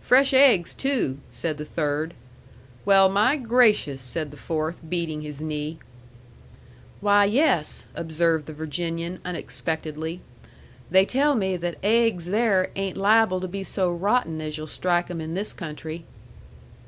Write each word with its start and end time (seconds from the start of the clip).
"Fresh 0.00 0.34
eggs, 0.34 0.74
too," 0.74 1.18
said 1.30 1.56
the 1.56 1.64
third. 1.64 2.14
"Well, 2.84 3.08
my 3.08 3.36
gracious!" 3.36 4.02
said 4.02 4.32
the 4.32 4.36
fourth, 4.36 4.80
beating 4.88 5.22
his 5.22 5.40
knee. 5.40 5.78
"Why, 7.00 7.24
yes," 7.26 7.86
observed 7.94 8.46
the 8.46 8.52
Virginian, 8.52 9.20
unexpectedly; 9.24 10.22
"they 10.90 11.06
tell 11.06 11.36
me 11.36 11.56
that 11.56 11.78
aiggs 11.84 12.24
there 12.26 12.72
ain't 12.74 12.96
liable 12.96 13.40
to 13.40 13.46
be 13.46 13.62
so 13.62 13.92
rotten 13.92 14.40
as 14.40 14.58
yu'll 14.58 14.66
strike 14.66 15.08
'em 15.08 15.20
in 15.20 15.34
this 15.34 15.52
country." 15.52 16.04